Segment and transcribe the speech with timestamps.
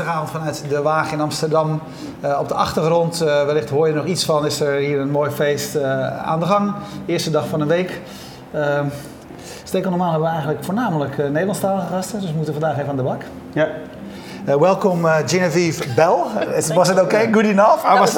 [0.00, 1.80] dinsdagavond vanuit de Waag in Amsterdam.
[2.24, 5.10] Uh, op de achtergrond, uh, wellicht hoor je nog iets van, is er hier een
[5.10, 6.74] mooi feest uh, aan de gang.
[7.06, 8.00] Eerste dag van de week.
[8.52, 8.86] Ehm,
[9.64, 13.02] Stekel normaal hebben we eigenlijk voornamelijk Nederlandstalige gasten, dus we moeten vandaag even aan de
[13.02, 13.22] bak.
[13.52, 13.68] Ja.
[14.48, 16.16] Uh, welcome, uh, Genevieve Bell.
[16.74, 17.32] was it okay?
[17.32, 17.84] Good enough?
[17.84, 18.14] I was,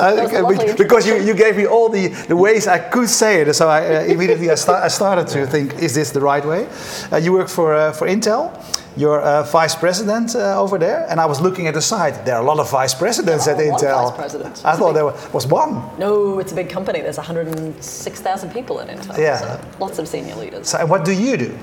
[0.77, 3.80] because you, you gave me all the, the ways I could say it, so I
[3.80, 6.67] uh, immediately I, start, I, started to think, is this the right way?
[7.11, 8.51] Uh, you work for uh, for Intel.
[8.96, 12.24] You're vice president uh, over there, and I was looking at the site.
[12.24, 14.09] There are a lot of vice presidents at Intel.
[14.09, 14.64] Vice presidents.
[14.64, 15.83] I thought there was one.
[15.98, 17.00] No, it's a big company.
[17.00, 19.19] There's 106,000 people at Intel.
[19.19, 19.38] Yeah.
[19.38, 20.69] So lots of senior leaders.
[20.69, 21.59] So, what do you do?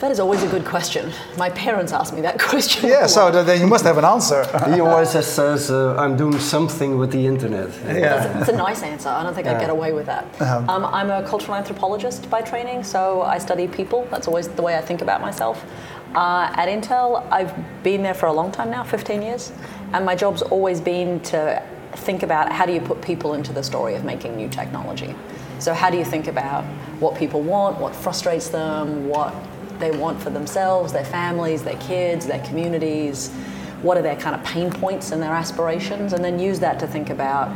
[0.00, 1.10] That is always a good question.
[1.38, 2.90] My parents asked me that question.
[2.90, 4.44] Yeah, so then you must have an answer.
[4.74, 7.70] he always says, uh, I'm doing something with the internet.
[7.86, 8.38] Yeah.
[8.40, 9.08] It's a nice answer.
[9.08, 9.54] I don't think yeah.
[9.54, 10.24] I'd get away with that.
[10.42, 14.06] Um, um, I'm a cultural anthropologist by training, so I study people.
[14.10, 15.64] That's always the way I think about myself.
[16.16, 19.52] Uh, at Intel, I've been there for a long time now, 15 years,
[19.92, 23.62] and my job's always been to think about how do you put people into the
[23.62, 25.14] story of making new technology.
[25.58, 26.64] So, how do you think about
[27.00, 29.34] what people want, what frustrates them, what
[29.78, 33.30] they want for themselves, their families, their kids, their communities,
[33.82, 36.86] what are their kind of pain points and their aspirations, and then use that to
[36.86, 37.48] think about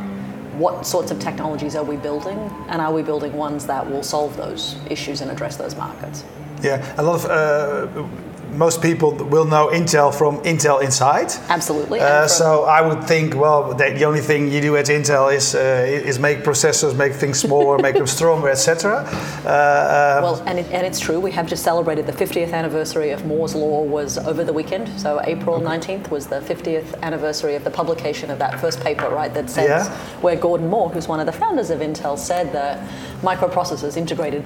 [0.53, 4.37] what sorts of technologies are we building, and are we building ones that will solve
[4.37, 6.23] those issues and address those markets.
[6.61, 8.07] Yeah, a lot of uh,
[8.51, 11.31] most people will know Intel from Intel Inside.
[11.49, 11.99] Absolutely.
[11.99, 15.85] Uh, so I would think, well, the only thing you do at Intel is uh,
[15.87, 19.03] is make processors, make things smaller, make them stronger, etc.
[19.45, 21.19] Uh, um, well, and, it, and it's true.
[21.19, 24.87] We have just celebrated the 50th anniversary of Moore's law was over the weekend.
[24.99, 25.97] So April okay.
[25.97, 29.33] 19th was the 50th anniversary of the publication of that first paper, right?
[29.33, 29.97] That says yeah.
[30.21, 32.87] where Gordon Moore, who's one of the founders of Intel, said that
[33.21, 34.45] microprocessors integrated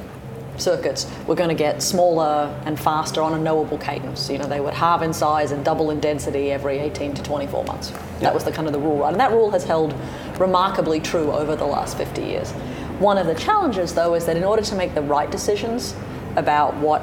[0.57, 4.29] circuits were going to get smaller and faster on a knowable cadence.
[4.29, 7.63] You know, they would halve in size and double in density every 18 to 24
[7.65, 7.91] months.
[8.19, 9.11] That was the kind of the rule, right?
[9.11, 9.93] And that rule has held
[10.39, 12.51] remarkably true over the last 50 years.
[12.99, 15.95] One of the challenges, though, is that in order to make the right decisions
[16.35, 17.01] about what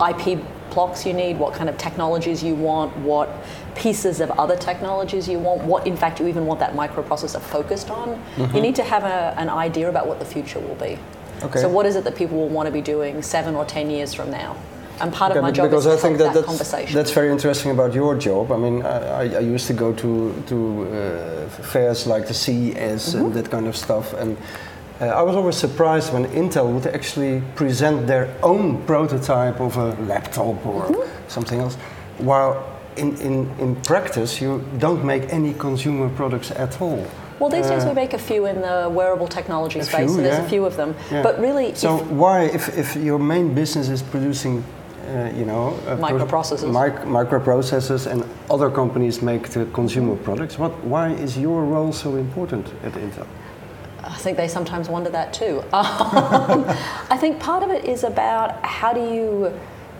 [0.00, 0.40] IP
[0.72, 3.28] blocks you need, what kind of technologies you want, what
[3.74, 7.90] pieces of other technologies you want, what in fact you even want that microprocessor focused
[7.90, 8.56] on, mm-hmm.
[8.56, 10.98] you need to have a, an idea about what the future will be.
[11.42, 11.60] Okay.
[11.60, 14.14] So what is it that people will want to be doing seven or ten years
[14.14, 14.56] from now?
[15.00, 17.30] And part okay, of my job because is I think that, that that's, that's very
[17.30, 18.52] interesting about your job.
[18.52, 23.18] I mean, I, I used to go to to uh, fairs like the CES mm-hmm.
[23.18, 24.36] and that kind of stuff, and
[25.00, 29.94] uh, I was always surprised when Intel would actually present their own prototype of a
[30.02, 31.28] laptop or mm-hmm.
[31.28, 31.74] something else,
[32.18, 32.64] while
[32.96, 37.04] in, in, in practice you don't make any consumer products at all.
[37.42, 40.38] Well, these days we make a few in the wearable technology space, few, so there's
[40.38, 40.46] yeah.
[40.46, 40.94] a few of them.
[41.10, 41.24] Yeah.
[41.24, 44.62] But really, so if why, if, if your main business is producing,
[45.08, 50.72] uh, you know, uh, microprocessors, mic- microprocessors, and other companies make the consumer products, what?
[50.84, 53.26] Why is your role so important at Intel?
[54.04, 55.64] I think they sometimes wonder that too.
[55.72, 56.64] Um,
[57.10, 59.52] I think part of it is about how do you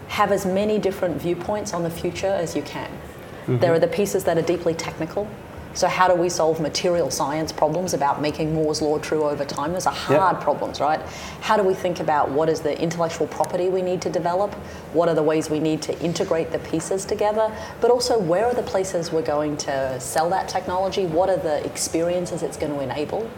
[0.06, 2.88] have as many different viewpoints on the future as you can.
[2.91, 3.59] Mm-hmm.
[3.59, 5.26] There are the pieces that are deeply technical,
[5.75, 9.72] so how do we solve material science problems about making Moore's law true over time?
[9.72, 10.43] Those are hard yep.
[10.43, 11.00] problems, right?
[11.41, 14.53] How do we think about what is the intellectual property we need to develop?
[14.93, 17.55] What are the ways we need to integrate the pieces together?
[17.81, 21.06] But also, where are the places we're going to sell that technology?
[21.06, 23.31] What are the experiences it's going to enable?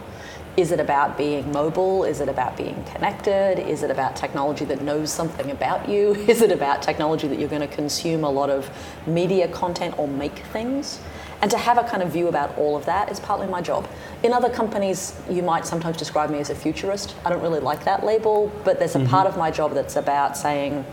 [0.57, 2.05] Is it about being mobile?
[2.05, 3.59] Is it about being connected?
[3.59, 6.15] Is it about technology that knows something about you?
[6.27, 8.69] Is it about technology that you're going to consume a lot of
[9.05, 11.01] media content or make things?
[11.41, 13.87] And to have a kind of view about all of that is partly my job.
[14.23, 17.15] In other companies, you might sometimes describe me as a futurist.
[17.25, 19.09] I don't really like that label, but there's a mm-hmm.
[19.09, 20.83] part of my job that's about saying,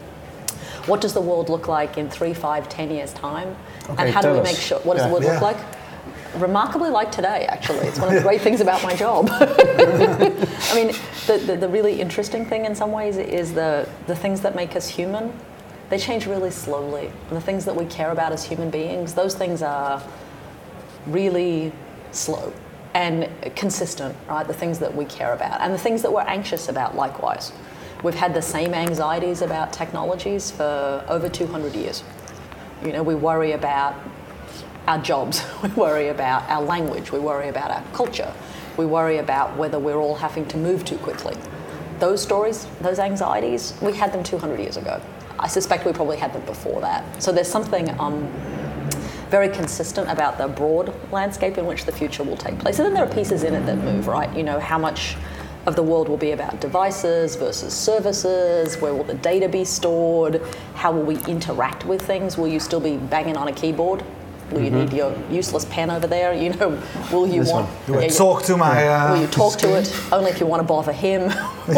[0.86, 3.56] what does the world look like in three, five, ten years' time?
[3.88, 4.44] Okay, and how do we us.
[4.44, 5.06] make sure, what does yeah.
[5.06, 5.32] the world yeah.
[5.34, 5.56] look like?
[6.36, 7.86] Remarkably like today, actually.
[7.86, 9.28] It's one of the great things about my job.
[9.30, 10.88] I mean,
[11.26, 14.74] the, the, the really interesting thing in some ways is the, the things that make
[14.74, 15.32] us human
[15.92, 17.12] they change really slowly.
[17.28, 20.02] And the things that we care about as human beings, those things are
[21.06, 21.72] really
[22.12, 22.52] slow
[22.94, 24.46] and consistent, right?
[24.46, 27.52] The things that we care about and the things that we're anxious about, likewise.
[28.02, 32.02] We've had the same anxieties about technologies for over 200 years.
[32.84, 33.94] You know, we worry about
[34.88, 38.32] our jobs, we worry about our language, we worry about our culture,
[38.76, 41.36] we worry about whether we're all having to move too quickly.
[42.00, 45.00] Those stories, those anxieties, we had them 200 years ago.
[45.38, 47.22] I suspect we probably had them before that.
[47.22, 48.30] So there's something um,
[49.32, 52.78] very consistent about the broad landscape in which the future will take place.
[52.78, 54.30] And then there are pieces in it that move, right?
[54.36, 55.16] You know, how much
[55.64, 60.42] of the world will be about devices versus services, where will the data be stored,
[60.74, 64.04] how will we interact with things, will you still be banging on a keyboard
[64.52, 66.32] Will you need your useless pen over there?
[66.34, 66.80] You know,
[67.12, 67.68] will you This want.
[67.88, 68.86] Yeah, talk to my.
[68.86, 71.22] Uh, Will you talk to it only if you want to bother him?
[71.68, 71.74] will,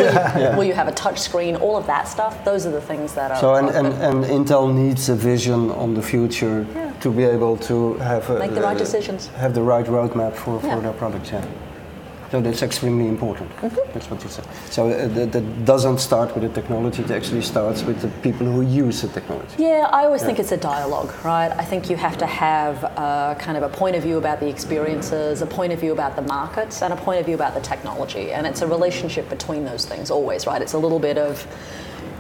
[0.53, 1.57] you, will you have a touch screen?
[1.57, 2.45] All of that stuff.
[2.45, 3.39] Those are the things that are.
[3.41, 6.93] So and, and, and Intel needs a vision on the future Yeah.
[7.01, 9.29] to be able to have a, Make the right uh, decisions.
[9.37, 10.81] have the right roadmap for, for Yeah.
[10.81, 11.31] their products.
[11.31, 11.45] Yeah.
[12.35, 13.49] So that's extremely important.
[13.59, 13.93] Mm-hmm.
[13.93, 14.45] That's what you said.
[14.69, 17.01] So uh, that, that doesn't start with the technology.
[17.01, 19.55] It actually starts with the people who use the technology.
[19.57, 21.53] Yeah, I always think it's a dialogue, right?
[21.53, 24.49] I think you have to have a, kind of a point of view about the
[24.49, 27.61] experiences, a point of view about the markets, and a point of view about the
[27.61, 28.33] technology.
[28.33, 30.61] And it's a relationship between those things always, right?
[30.61, 31.47] It's a little bit of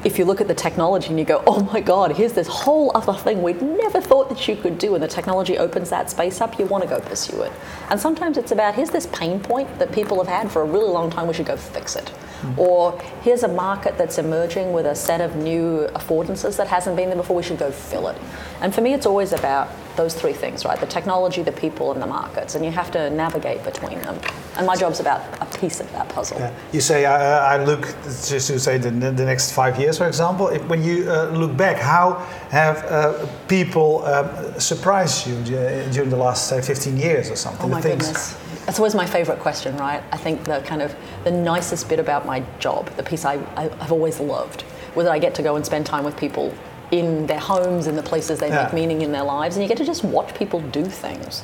[0.05, 2.93] if you look at the technology and you go, oh my God, here's this whole
[2.95, 6.41] other thing we'd never thought that you could do, and the technology opens that space
[6.41, 7.53] up, you want to go pursue it.
[7.91, 10.91] And sometimes it's about, here's this pain point that people have had for a really
[10.91, 12.12] long time, we should go fix it.
[12.43, 12.59] Mm.
[12.59, 17.09] Or here's a market that's emerging with a set of new affordances that hasn't been
[17.09, 18.19] there before, we should go fill it.
[18.61, 20.79] And for me, it's always about those three things, right?
[20.79, 24.19] The technology, the people, and the markets, and you have to navigate between them.
[24.56, 26.38] And my job's about a piece of that puzzle.
[26.38, 26.52] Yeah.
[26.73, 30.49] You say, uh, I look, just to say the, the next five years, for example,
[30.49, 32.14] if, when you uh, look back, how
[32.50, 34.29] have uh, people um,
[34.61, 37.67] surprised you during the last, say, 15 years or something?
[37.67, 38.37] Oh my things- goodness.
[38.67, 40.02] That's always my favorite question, right?
[40.11, 43.64] I think the kind of the nicest bit about my job, the piece I, I,
[43.79, 44.64] I've always loved,
[44.94, 46.55] was that I get to go and spend time with people
[46.90, 48.64] in their homes, in the places they Yeah.
[48.64, 51.42] make meaning in their lives, and you get to just watch people do things.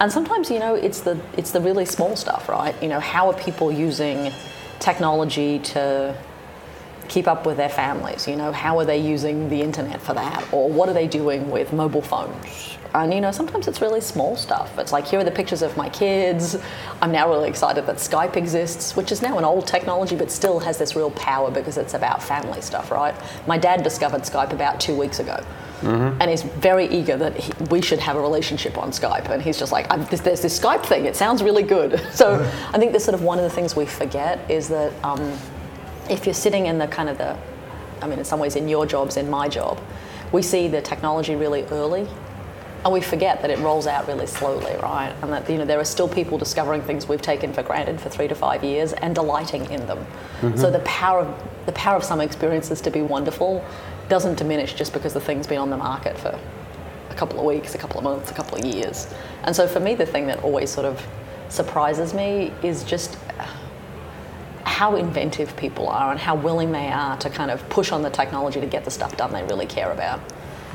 [0.00, 2.74] And sometimes, you know, it's the it's the really small stuff, right?
[2.82, 4.32] You know, how are people using
[4.80, 6.14] technology to
[7.08, 8.26] keep up with their families?
[8.26, 10.42] You know, how are they using the internet for that?
[10.52, 12.76] Or what are they doing with mobile phones?
[12.94, 14.78] And you know, sometimes it's really small stuff.
[14.78, 16.58] It's like here are the pictures of my kids.
[17.00, 20.58] I'm now really excited that Skype exists, which is now an old technology, but still
[20.60, 23.14] has this real power because it's about family stuff, right?
[23.46, 25.42] My dad discovered Skype about two weeks ago.
[26.20, 29.28] And he's very eager that he, we should have a relationship on Skype.
[29.30, 32.00] And he's just like, I'm, there's, there's this Skype thing, it sounds really good.
[32.12, 32.34] So
[32.72, 35.36] I think that's sort of one of the things we forget is that um,
[36.08, 37.36] if you're sitting in the kind of the,
[38.00, 39.80] I mean, in some ways, in your jobs, in my job,
[40.30, 42.06] we see the technology really early,
[42.84, 45.14] and we forget that it rolls out really slowly, right?
[45.22, 48.08] And that you know there are still people discovering things we've taken for granted for
[48.08, 49.98] three to five years and delighting in them.
[50.40, 50.56] Mm-hmm.
[50.56, 53.64] So the power of the power of some experiences to be wonderful
[54.08, 56.38] doesn't diminish just because the thing's been on the market for
[57.08, 59.12] a couple of weeks, a couple of months, a couple of years.
[59.44, 61.06] And so for me, the thing that always sort of
[61.48, 63.16] surprises me is just
[64.64, 68.10] how inventive people are and how willing they are to kind of push on the
[68.10, 70.20] technology to get the stuff done they really care about.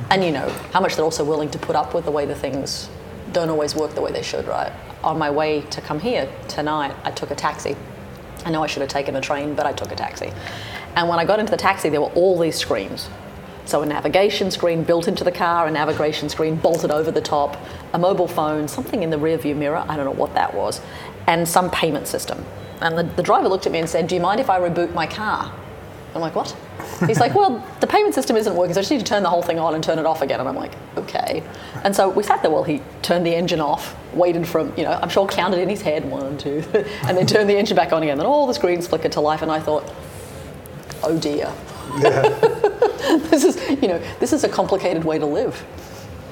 [0.10, 2.36] And you know, how much they're also willing to put up with the way the
[2.36, 2.90] things
[3.32, 4.72] don't always work the way they should, right?
[5.04, 7.76] On my way to come here tonight, I took a taxi.
[8.46, 10.32] I know I should have taken a train, but I took a taxi.
[10.96, 13.10] And when I got into the taxi, there were all these screens.
[13.66, 17.58] So a navigation screen built into the car, a navigation screen bolted over the top,
[17.94, 20.80] a mobile phone, something in the rear view mirror, I don't know what that was,
[21.28, 22.46] and some payment system.
[22.80, 24.94] And the, the driver looked at me and said, Do you mind if I reboot
[24.94, 25.54] my car?
[26.16, 26.56] I'm like, What?
[27.06, 29.30] He's like, Well, the payment system isn't working, so I just need to turn the
[29.30, 30.40] whole thing on and turn it off again.
[30.40, 31.44] And I'm like, Okay.
[31.84, 34.92] And so we sat there while he turned the engine off, waited from, you know,
[34.92, 38.04] I'm sure counted in his head, one, two, and then turned the engine back on
[38.04, 38.18] again.
[38.18, 39.92] Then all the screens flickered to life, and I thought,
[41.04, 41.54] Oh dear.
[42.00, 42.30] Yeah.
[43.30, 45.64] this is, you know, this is a complicated way to live.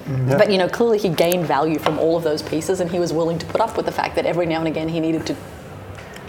[0.06, 0.38] Mm-hmm.
[0.38, 3.12] But you know, clearly he gained value from all of those pieces, and he was
[3.12, 5.36] willing to put up with the fact that every now and again he needed to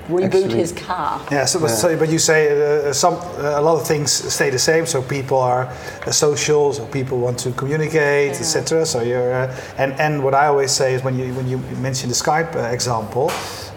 [0.08, 1.20] reboot Actually- his car.
[1.30, 2.40] Yeah, so, but- so but you say
[2.88, 4.86] uh, some uh, a lot of things stay the same.
[4.86, 5.66] So people are
[6.06, 8.40] uh, social, so people want to communicate, Yeah.
[8.40, 8.84] etc.
[8.86, 12.08] So you're uh, and and what I always say is when you when you mention
[12.08, 13.30] the Skype uh, example,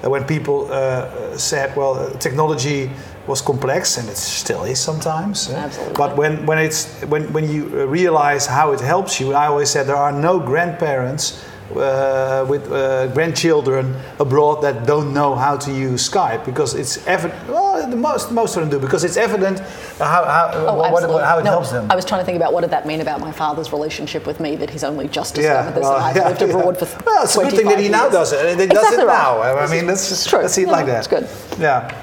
[0.03, 2.89] uh, when people uh, said, well, uh, technology
[3.27, 5.49] was complex and it still is sometimes.
[5.49, 5.93] uh, Absolutely.
[5.95, 9.69] But when when it's when when you uh, realize how it helps you, I always
[9.69, 11.33] said there are no grandparents
[11.75, 17.47] uh, with uh, grandchildren abroad that don't know how to use Skype because it's evident.
[17.47, 19.59] Well, the most most of them do because it's evident
[19.99, 21.23] how how, Oh, what, absolutely.
[21.23, 21.85] how it No, helps them.
[21.91, 24.39] I was trying to think about what did that mean about my father's relationship with
[24.39, 26.85] me that he's only just yeah, discovered this and I've yeah, lived abroad yeah.
[26.85, 28.13] for Well, it's a good thing that he 25 now years.
[28.13, 28.59] does it.
[28.59, 29.55] He does Exactly it right.
[29.55, 29.57] now.
[29.59, 30.39] I mean, this is true.
[30.41, 30.99] let's see it Yeah, like that.
[30.99, 31.27] It's good.
[31.59, 31.93] Yeah.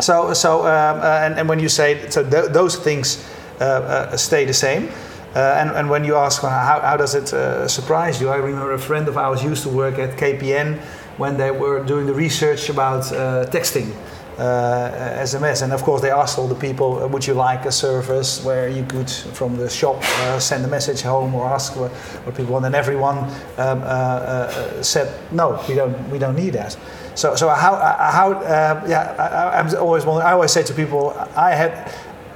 [0.00, 3.24] So so um, uh, and and when you say so th- those things
[3.60, 4.88] uh, uh, stay the same.
[5.36, 8.36] Uh, and, and when you ask well, how, how does it uh, surprise you, I
[8.36, 10.78] remember a friend of ours used to work at KPN
[11.18, 13.94] when they were doing the research about uh, texting,
[14.38, 18.42] uh, SMS, and of course they asked all the people, would you like a service
[18.46, 21.90] where you could from the shop uh, send a message home or ask what,
[22.24, 23.18] what people want, and everyone
[23.58, 26.78] um, uh, said no, we don't, we don't need that.
[27.14, 28.40] So, so how, how
[28.86, 31.92] yeah, I, I'm always I always say to people, I had,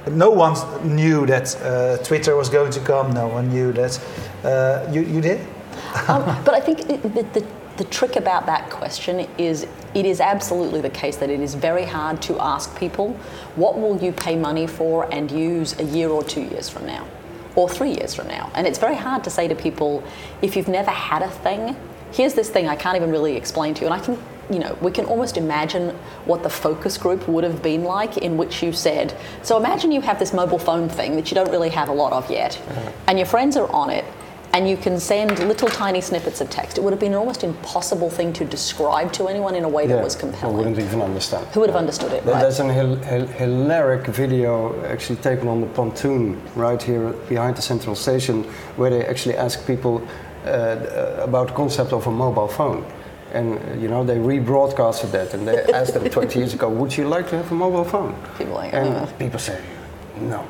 [0.09, 0.55] no one
[0.95, 3.13] knew that uh, Twitter was going to come.
[3.13, 3.99] No one knew that.
[4.43, 5.39] Uh, you, you did?
[6.07, 7.45] Um, but I think the, the,
[7.77, 11.85] the trick about that question is it is absolutely the case that it is very
[11.85, 13.13] hard to ask people
[13.55, 17.07] what will you pay money for and use a year or two years from now
[17.55, 18.51] or three years from now.
[18.55, 20.03] And it's very hard to say to people
[20.41, 21.75] if you've never had a thing,
[22.11, 23.87] here's this thing I can't even really explain to you.
[23.87, 24.17] And I can
[24.51, 25.89] you know, we can almost imagine
[26.25, 30.01] what the focus group would have been like in which you said, so imagine you
[30.01, 32.91] have this mobile phone thing that you don't really have a lot of yet, uh-huh.
[33.07, 34.05] and your friends are on it,
[34.53, 36.77] and you can send little tiny snippets of text.
[36.77, 39.83] It would have been an almost impossible thing to describe to anyone in a way
[39.83, 40.55] yeah, that was compelling.
[40.55, 41.47] Who wouldn't even understand.
[41.47, 42.25] Who would have understood it?
[42.25, 42.41] Right?
[42.41, 47.61] There's an hil- hil- hilarious video actually taken on the pontoon right here behind the
[47.61, 48.43] central station,
[48.75, 50.05] where they actually ask people
[50.45, 50.77] uh,
[51.19, 52.83] about the concept of a mobile phone
[53.33, 57.07] and you know they rebroadcasted that and they asked them 20 years ago would you
[57.07, 58.15] like to have a mobile phone?
[58.37, 59.05] People like, and uh.
[59.17, 59.61] people say
[60.19, 60.45] no.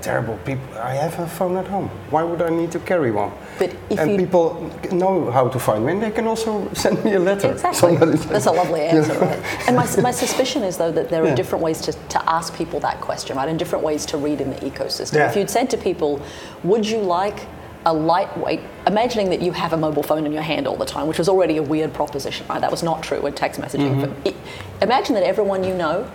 [0.00, 1.88] Terrible people i have a phone at home.
[2.08, 3.32] Why would i need to carry one?
[3.58, 7.18] But and people know how to find me and they can also send me a
[7.18, 7.52] letter.
[7.52, 7.96] Exactly.
[7.96, 9.38] That's a lovely answer right.
[9.66, 11.34] And my, my suspicion is though that there are yeah.
[11.34, 14.48] different ways to, to ask people that question right and different ways to read in
[14.48, 15.16] the ecosystem.
[15.16, 15.28] Yeah.
[15.28, 16.22] if you'd said to people
[16.64, 17.46] would you like
[17.86, 21.06] a lightweight, imagining that you have a mobile phone in your hand all the time,
[21.06, 22.60] which was already a weird proposition, right?
[22.60, 24.04] That was not true in text messaging.
[24.04, 24.28] Mm-hmm.
[24.28, 24.36] It,
[24.82, 26.10] imagine that everyone you know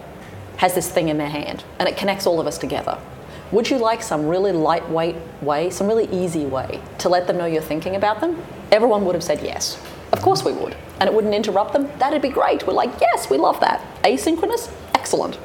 [0.57, 2.97] has this thing in their hand and it connects all of us together.
[3.51, 7.45] Would you like some really lightweight way, some really easy way to let them know
[7.45, 8.41] you're thinking about them?
[8.71, 9.81] Everyone would have said yes.
[10.11, 10.75] Of course we would.
[10.99, 11.89] And it wouldn't interrupt them.
[11.99, 12.65] That'd be great.
[12.65, 13.81] We're like, yes, we love that.
[14.03, 14.71] Asynchronous?
[14.93, 15.37] Excellent.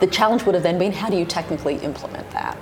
[0.00, 2.56] The challenge would have then been how do you technically implement that?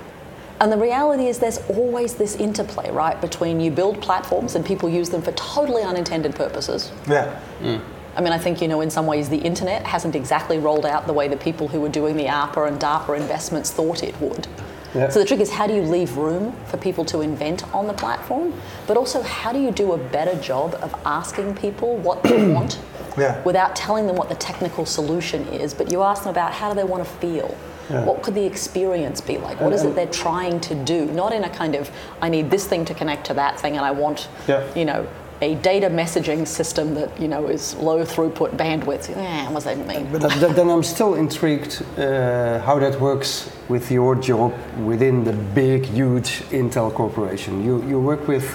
[0.61, 4.87] And the reality is there's always this interplay, right, between you build platforms and people
[4.87, 6.91] use them for totally unintended purposes.
[7.09, 7.41] Yeah.
[7.61, 7.81] Mm.
[8.15, 11.07] I mean, I think, you know, in some ways the internet hasn't exactly rolled out
[11.07, 14.47] the way the people who were doing the ARPA and DARPA investments thought it would.
[14.93, 15.09] Yeah.
[15.09, 17.93] So the trick is how do you leave room for people to invent on the
[17.93, 18.53] platform,
[18.85, 22.79] but also how do you do a better job of asking people what they want
[23.17, 23.41] yeah.
[23.43, 26.75] without telling them what the technical solution is, but you ask them about how do
[26.75, 27.57] they want to feel.
[27.91, 28.05] Yeah.
[28.05, 29.59] What could the experience be like?
[29.59, 31.05] What is it they're trying to do?
[31.05, 33.85] Not in a kind of, I need this thing to connect to that thing and
[33.85, 34.73] I want, yeah.
[34.75, 35.07] you know,
[35.41, 39.09] a data messaging system that you know is low throughput bandwidth.
[39.09, 40.11] Yeah, what does that mean?
[40.11, 44.53] But then I'm still intrigued uh, how that works with your job
[44.85, 47.65] within the big, huge Intel corporation.
[47.65, 48.45] You you work with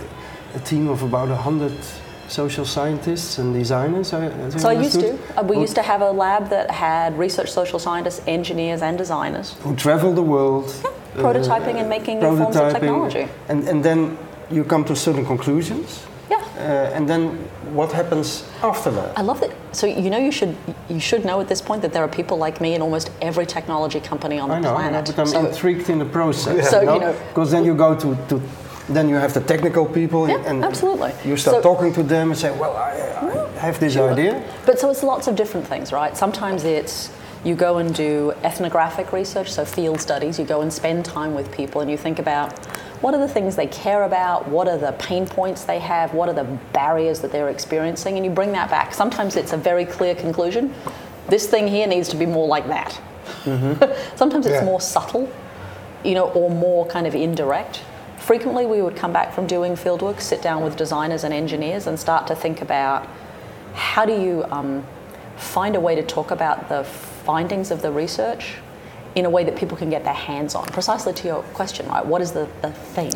[0.55, 1.77] a team of about hundred
[2.29, 4.13] social scientists and designers?
[4.13, 5.19] I, so I used to.
[5.39, 9.55] Uh, we used to have a lab that had research social scientists, engineers, and designers
[9.63, 13.29] who travel the world, yeah, prototyping uh, and making new forms of technology.
[13.49, 14.19] And and then
[14.51, 16.07] you come to certain conclusions.
[16.31, 16.39] Yeah.
[16.59, 17.29] Uh, and then
[17.75, 19.17] what happens after that?
[19.19, 19.53] I love that.
[19.73, 20.57] So you know you should
[20.89, 23.47] you should know at this point that there are people like me in almost every
[23.47, 25.19] technology company on the I know, planet.
[25.19, 26.57] I I'm so, intrigued in the process.
[26.57, 26.71] Yeah.
[26.71, 28.41] So you know, because then you go to, to
[28.89, 31.13] then you have the technical people yeah, and absolutely.
[31.25, 32.93] you start so, talking to them and say well i,
[33.57, 34.13] I have this sure.
[34.13, 37.11] idea but so it's lots of different things right sometimes it's
[37.45, 41.51] you go and do ethnographic research so field studies you go and spend time with
[41.53, 42.59] people and you think about
[43.03, 46.29] what are the things they care about what are the pain points they have what
[46.29, 49.85] are the barriers that they're experiencing and you bring that back sometimes it's a very
[49.85, 50.73] clear conclusion
[51.29, 53.01] this thing here needs to be more like that
[53.45, 54.17] mm-hmm.
[54.17, 54.65] sometimes it's yeah.
[54.65, 55.31] more subtle
[56.05, 57.83] you know or more kind of indirect
[58.19, 61.99] frequently we would come back from doing fieldwork, sit down with designers and engineers, and
[61.99, 63.07] start to think about
[63.75, 64.85] how do you um,
[65.37, 68.57] find a way to talk about the findings of the research
[69.15, 70.67] in a way that people can get their hands on.
[70.67, 72.05] Precisely to your question, right?
[72.05, 73.13] What is the, the thing?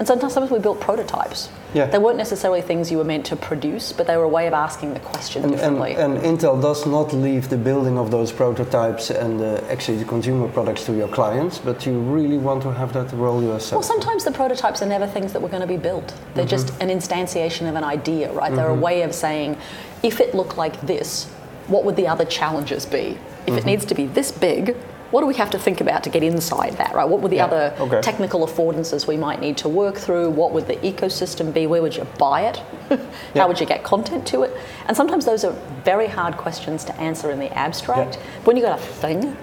[0.00, 1.50] And sometimes we built prototypes.
[1.74, 1.84] Yeah.
[1.84, 4.54] They weren't necessarily things you were meant to produce, but they were a way of
[4.54, 5.94] asking the question and, differently.
[5.94, 10.06] And, and, Intel does not leave the building of those prototypes and uh, actually the
[10.06, 13.72] consumer products to your clients, but you really want to have that role yourself.
[13.72, 16.14] Well, sometimes the prototypes are never things that were going to be built.
[16.32, 16.48] They're mm-hmm.
[16.48, 18.46] just an instantiation of an idea, right?
[18.46, 18.56] Mm-hmm.
[18.56, 18.80] They're a mm-hmm.
[18.80, 19.58] way of saying,
[20.02, 21.26] if it looked like this,
[21.66, 22.96] what would the other challenges be?
[22.96, 23.58] If mm-hmm.
[23.58, 24.76] it needs to be this big,
[25.10, 27.08] what do we have to think about to get inside that, right?
[27.08, 27.46] What would the yeah.
[27.46, 28.00] other okay.
[28.00, 30.30] technical affordances we might need to work through?
[30.30, 31.66] What would the ecosystem be?
[31.66, 32.56] Where would you buy it?
[32.88, 32.98] How
[33.34, 33.46] yeah.
[33.46, 34.56] would you get content to it?
[34.86, 35.52] And sometimes those are
[35.84, 38.16] very hard questions to answer in the abstract.
[38.16, 38.22] Yeah.
[38.44, 39.36] When you've got a thing,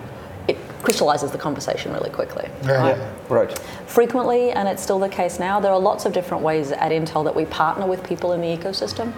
[0.47, 2.49] it crystallizes the conversation really quickly.
[2.63, 2.97] Right?
[3.27, 3.59] right.
[3.87, 7.25] Frequently, and it's still the case now, there are lots of different ways at Intel
[7.25, 9.13] that we partner with people in the ecosystem.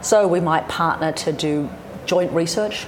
[0.00, 1.68] So we might partner to do
[2.06, 2.86] joint research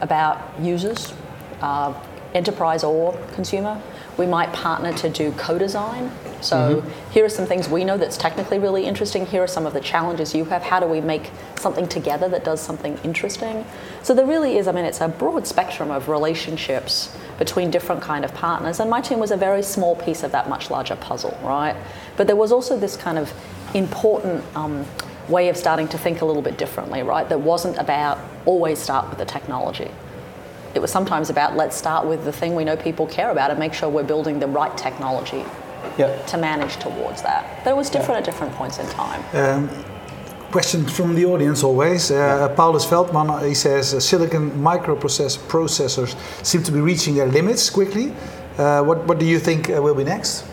[0.00, 1.12] about users
[1.60, 1.94] uh,
[2.34, 3.80] enterprise or consumer.
[4.18, 6.10] We might partner to do co-design.
[6.40, 7.10] So mm-hmm.
[7.12, 9.26] here are some things we know that's technically really interesting.
[9.26, 10.62] Here are some of the challenges you have.
[10.62, 13.64] How do we make something together that does something interesting?
[14.02, 18.24] So there really is, I mean, it's a broad spectrum of relationships between different kind
[18.24, 18.80] of partners.
[18.80, 21.76] And my team was a very small piece of that much larger puzzle, right?
[22.16, 23.32] But there was also this kind of
[23.74, 24.86] important um,
[25.28, 27.28] way of starting to think a little bit differently, right?
[27.28, 29.90] That wasn't about always start with the technology.
[30.76, 33.58] It was sometimes about let's start with the thing we know people care about and
[33.58, 35.42] make sure we're building the right technology
[35.96, 36.14] Yeah.
[36.32, 37.42] to manage towards that.
[37.64, 39.20] But it was different at different points in time.
[39.32, 39.70] Um,
[40.50, 42.10] question from the audience always.
[42.10, 46.14] Uh, Paulus Veldman, he says uh, silicon microprocessor processors
[46.44, 48.12] seem to be reaching their limits quickly.
[48.58, 50.44] Uh, what, what do you think uh, will be next?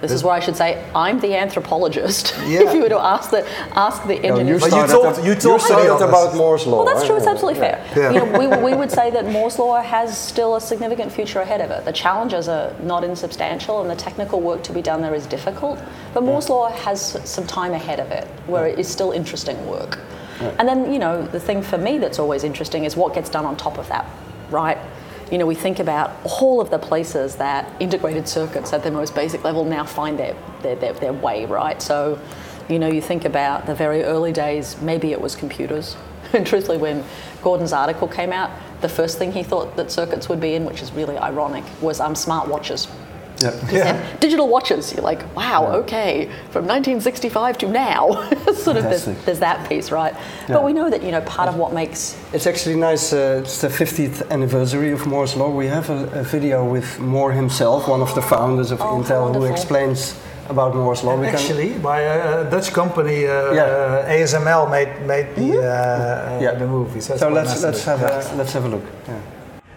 [0.00, 2.34] This is where I should say I'm the anthropologist.
[2.46, 2.62] Yeah.
[2.62, 3.44] if you were to ask the
[3.76, 4.60] ask the No, you engineers.
[4.62, 6.84] But you started, talked- ab- you talked started about Moore's law.
[6.84, 7.06] well, that's right?
[7.08, 7.16] true.
[7.16, 7.84] It's absolutely fair.
[7.96, 8.12] Yeah.
[8.12, 11.60] You know, we, we would say that Moore's law has still a significant future ahead
[11.60, 11.84] of it.
[11.84, 15.80] The challenges are not insubstantial, and the technical work to be done there is difficult.
[16.14, 19.98] But Moore's law has some time ahead of it, where it is still interesting work.
[20.58, 23.46] And then, you know, the thing for me that's always interesting is what gets done
[23.46, 24.04] on top of that,
[24.50, 24.76] right?
[25.30, 29.14] You know, we think about all of the places that integrated circuits at the most
[29.14, 31.82] basic level now find their, their, their, their way, right?
[31.82, 32.20] So,
[32.68, 35.96] you know, you think about the very early days, maybe it was computers.
[36.32, 37.04] And truthfully, when
[37.40, 40.82] Gordon's article came out, the first thing he thought that circuits would be in, which
[40.82, 42.48] is really ironic, was um, smart
[43.42, 43.72] watches.
[43.72, 44.16] Yeah.
[44.20, 44.92] Digital watches.
[44.92, 48.28] You're like, wow, okay, from 1965 to now.
[48.54, 50.14] sort of there's, there's that piece, right?
[50.48, 53.12] But we know that you know part of what makes It's actually nice.
[53.12, 55.50] Uh, it's the 50th anniversary of Moore's law.
[55.50, 59.02] We have a, a video with Moore himself, one of the founders of Oh, how
[59.02, 61.16] Intel, who explains about Moore's law.
[61.16, 63.62] We can- Actually, by a, a Dutch company, uh, Yeah.
[63.64, 66.54] uh, ASML made, made the, uh, uh, Yeah.
[66.58, 67.00] the movie.
[67.00, 68.34] So, so let's let's have Yeah.
[68.34, 68.84] a let's have a look.
[69.08, 69.20] Yeah.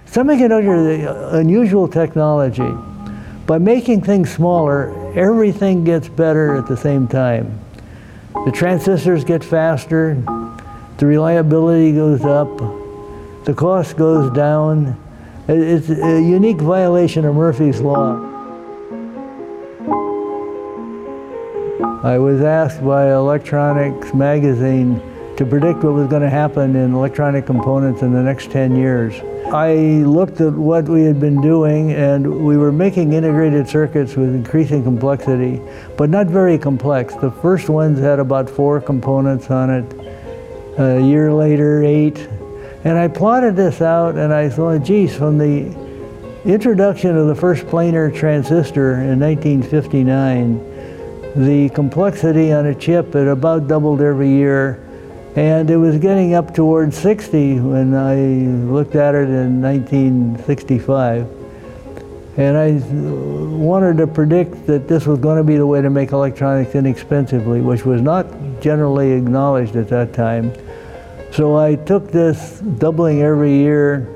[0.05, 2.71] Semiconductor is an unusual technology.
[3.49, 7.59] By making things smaller, everything gets better at the same time.
[8.45, 10.13] The transistors get faster,
[10.97, 12.55] the reliability goes up,
[13.45, 14.95] the cost goes down.
[15.47, 18.17] It's a unique violation of Murphy's Law.
[22.03, 25.01] I was asked by Electronics magazine
[25.39, 29.13] to predict what was going to happen in electronic components in the next 10 years.
[29.53, 34.35] I looked at what we had been doing and we were making integrated circuits with
[34.35, 35.61] increasing complexity,
[35.95, 37.15] but not very complex.
[37.15, 39.85] The first ones had about four components on it.
[40.77, 42.17] A year later, eight.
[42.83, 45.73] And I plotted this out and I thought, geez, from the
[46.43, 53.69] introduction of the first planar transistor in 1959, the complexity on a chip had about
[53.69, 54.85] doubled every year,
[55.35, 58.15] and it was getting up towards 60 when I
[58.71, 61.27] looked at it in 1965.
[62.37, 62.71] And I
[63.57, 67.61] wanted to predict that this was going to be the way to make electronics inexpensively,
[67.61, 68.25] which was not
[68.61, 70.53] generally acknowledged at that time.
[71.31, 74.07] So I took this doubling every year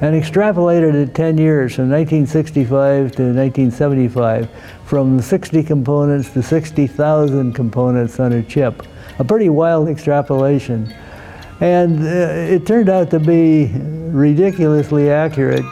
[0.00, 4.48] and extrapolated it 10 years from 1965 to 1975
[4.84, 8.82] from 60 components to 60,000 components on a chip.
[9.20, 10.90] A pretty wild extrapolation.
[11.60, 15.66] And uh, it turned out to be ridiculously accurate.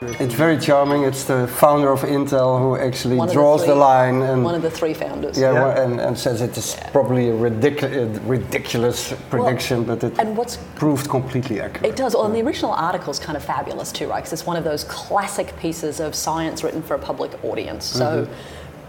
[0.00, 1.02] It's very charming.
[1.04, 4.62] It's the founder of Intel who actually one draws the, the, line and one of
[4.62, 5.38] the three founders.
[5.38, 5.82] yeah, Yeah.
[5.82, 11.10] and, and says it is probably a ridiculous, ridiculous prediction, but it And what's proved
[11.10, 11.92] completely accurate.
[11.92, 12.14] It does.
[12.14, 14.16] Well, and the original article is kind of fabulous too, right?
[14.16, 17.84] Because it's one of those classic pieces of science written for a public audience.
[17.84, 18.26] So,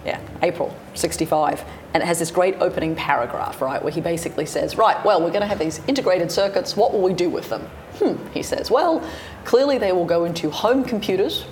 [0.05, 1.63] yeah, April 65.
[1.93, 5.29] And it has this great opening paragraph, right, where he basically says, right, well, we're
[5.29, 6.75] going to have these integrated circuits.
[6.75, 7.61] What will we do with them?
[7.99, 9.07] Hmm, he says, well,
[9.45, 11.43] clearly they will go into home computers,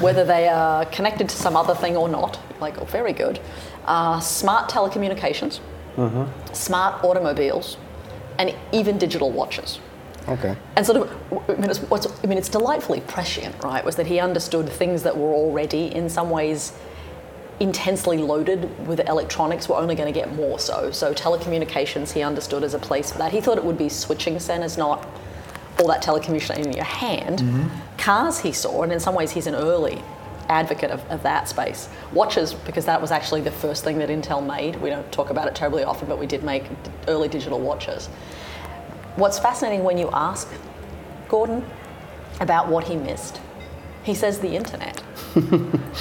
[0.00, 2.38] whether they are connected to some other thing or not.
[2.60, 3.40] Like, oh, very good.
[3.86, 5.60] Uh, smart telecommunications,
[6.52, 7.76] smart automobiles,
[8.38, 9.80] and even digital watches.
[10.28, 10.56] Okay.
[10.76, 11.10] And sort of,
[11.48, 11.80] I mean, it's,
[12.22, 13.84] I mean, it's delightfully prescient, right?
[13.84, 16.72] Was that he understood things that were already, in some ways,
[17.60, 20.90] intensely loaded with electronics were only going to get more so.
[20.90, 23.32] So telecommunications, he understood as a place for that.
[23.32, 25.06] He thought it would be switching centers, not
[25.78, 27.40] all that telecommunication in your hand.
[27.40, 27.96] Mm-hmm.
[27.98, 30.02] Cars, he saw, and in some ways, he's an early
[30.48, 31.88] advocate of, of that space.
[32.12, 34.76] Watches, because that was actually the first thing that Intel made.
[34.76, 36.64] We don't talk about it terribly often, but we did make
[37.08, 38.08] early digital watches.
[39.16, 40.48] What's fascinating when you ask
[41.28, 41.64] Gordon
[42.40, 43.40] about what he missed,
[44.02, 45.02] he says the internet.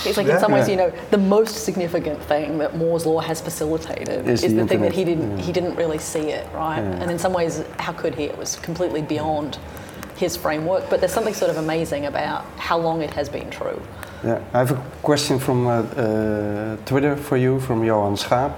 [0.03, 3.41] He's like, in some ways, you know, the most significant thing that Moore's law has
[3.41, 6.79] facilitated Is is, the the, thing that he didn't he didn't really see it, right?
[6.79, 8.23] And in some ways, how could he?
[8.23, 9.57] It was completely beyond
[10.15, 10.89] his framework.
[10.89, 13.81] But there's something sort of amazing about how long it has been true.
[14.23, 18.53] Yeah, I have a question from uh, uh, Twitter for you, from Johan Schaap.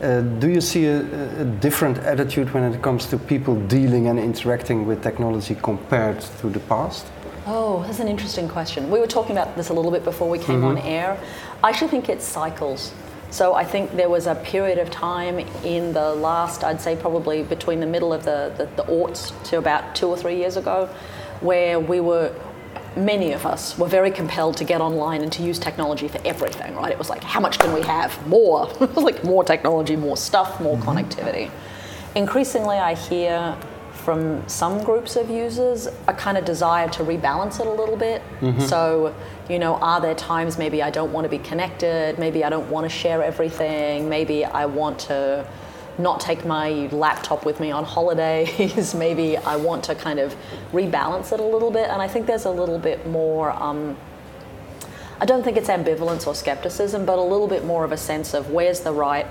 [0.00, 1.00] Uh, do you see a,
[1.40, 6.48] a, different attitude when it comes to people dealing and interacting with technology compared to
[6.48, 7.06] the past?
[7.46, 8.90] Oh, that's an interesting question.
[8.90, 10.78] We were talking about this a little bit before we came mm-hmm.
[10.78, 11.20] on air.
[11.62, 12.92] I actually think it's cycles.
[13.30, 17.42] So I think there was a period of time in the last, I'd say probably
[17.42, 20.88] between the middle of the, the, the aughts to about two or three years ago,
[21.40, 22.34] where we were
[22.96, 26.74] many of us were very compelled to get online and to use technology for everything,
[26.76, 26.92] right?
[26.92, 28.26] It was like, how much can we have?
[28.26, 28.66] More.
[28.94, 30.88] like more technology, more stuff, more mm-hmm.
[30.88, 31.50] connectivity.
[32.14, 33.58] Increasingly, I hear
[34.04, 38.22] from some groups of users a kind of desire to rebalance it a little bit.
[38.40, 38.60] Mm-hmm.
[38.60, 39.14] So,
[39.48, 42.70] you know, are there times maybe I don't want to be connected, maybe I don't
[42.70, 45.46] want to share everything, maybe I want to
[45.96, 50.36] not take my laptop with me on holidays, maybe I want to kind of
[50.72, 51.88] rebalance it a little bit.
[51.88, 53.50] And I think there's a little bit more.
[53.52, 53.96] Um,
[55.20, 58.34] I don't think it's ambivalence or skepticism, but a little bit more of a sense
[58.34, 59.26] of where's the right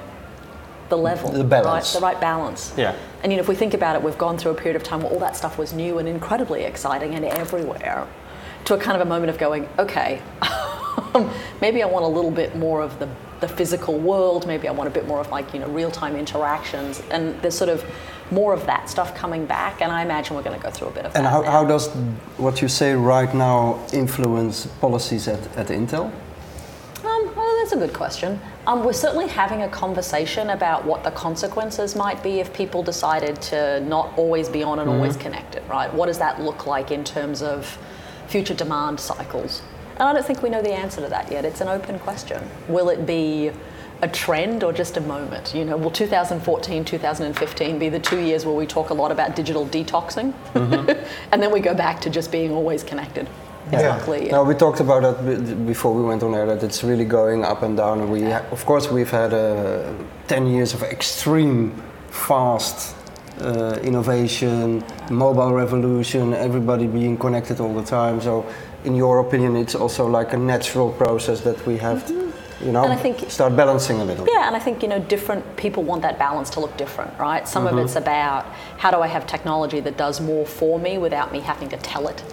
[0.89, 1.99] the level, the balance, right?
[1.99, 2.73] the right balance.
[2.77, 2.95] Yeah.
[3.23, 5.01] And you know, if we think about it, we've gone through a period of time
[5.01, 8.05] where all that stuff was new and incredibly exciting and everywhere,
[8.65, 10.21] to a kind of a moment of going, okay,
[11.61, 13.09] maybe I want a little bit more of the
[13.43, 14.47] the physical world.
[14.47, 17.57] Maybe I want a bit more of like you know real time interactions, and there's
[17.57, 17.83] sort of
[18.31, 19.81] more of that stuff coming back.
[19.81, 21.33] And I imagine we're going to go through a bit of and that.
[21.35, 21.87] And how, how does
[22.37, 26.11] what you say right now influence policies at, at Intel?
[27.63, 28.41] That's a good question.
[28.67, 33.41] Um, we're certainly having a conversation about what the consequences might be if people decided
[33.43, 34.99] to not always be on and mm-hmm.
[34.99, 35.91] always connected, right?
[35.93, 37.77] What does that look like in terms of
[38.27, 39.61] future demand cycles?
[39.93, 41.45] And I don't think we know the answer to that yet.
[41.45, 42.43] It's an open question.
[42.67, 43.51] Will it be
[44.01, 45.55] a trend or just a moment?
[45.55, 49.37] You know, will 2014, 2015 be the two years where we talk a lot about
[49.37, 50.89] digital detoxing, mm-hmm.
[51.31, 53.29] and then we go back to just being always connected?
[53.71, 54.05] Yeah.
[54.07, 54.31] yeah.
[54.31, 56.45] No, we talked about that before we went on air.
[56.45, 58.09] That it's really going up and down.
[58.09, 59.93] We, ha- of course, we've had uh,
[60.27, 61.71] ten years of extreme,
[62.09, 62.95] fast
[63.39, 66.33] uh, innovation, mobile revolution.
[66.33, 68.21] Everybody being connected all the time.
[68.21, 68.45] So,
[68.83, 72.03] in your opinion, it's also like a natural process that we have.
[72.03, 72.19] Mm-hmm.
[72.19, 74.25] To, you know, and I think, start balancing a little.
[74.27, 77.47] Yeah, and I think you know different people want that balance to look different, right?
[77.47, 77.77] Some mm-hmm.
[77.77, 78.45] of it's about
[78.77, 82.07] how do I have technology that does more for me without me having to tell
[82.07, 82.23] it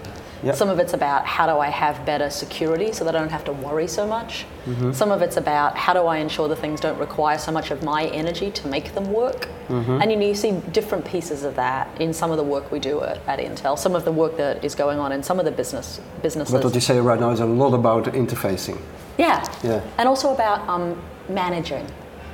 [0.43, 0.57] Yep.
[0.57, 3.45] Some of it's about how do I have better security so that I don't have
[3.45, 4.47] to worry so much.
[4.65, 4.93] Mm-hmm.
[4.93, 7.83] Some of it's about how do I ensure the things don't require so much of
[7.83, 9.49] my energy to make them work.
[9.69, 10.01] Mm-hmm.
[10.01, 12.79] And you know, you see different pieces of that in some of the work we
[12.79, 15.45] do at, at, Intel, some of the work that is going on in some of
[15.45, 16.53] the business businesses.
[16.53, 18.81] But what you say right now is a lot about interfacing.
[19.19, 19.45] Yeah.
[19.63, 19.83] Yeah.
[19.99, 21.87] And also about um, managing.